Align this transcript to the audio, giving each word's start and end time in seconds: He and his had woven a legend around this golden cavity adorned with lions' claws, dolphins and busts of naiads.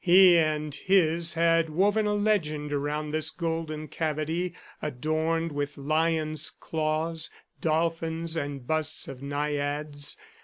He 0.03 0.35
and 0.35 0.73
his 0.73 1.35
had 1.35 1.69
woven 1.69 2.07
a 2.07 2.15
legend 2.15 2.73
around 2.73 3.11
this 3.11 3.29
golden 3.29 3.87
cavity 3.87 4.55
adorned 4.81 5.51
with 5.51 5.77
lions' 5.77 6.49
claws, 6.49 7.29
dolphins 7.61 8.35
and 8.35 8.65
busts 8.65 9.07
of 9.07 9.21
naiads. 9.21 10.17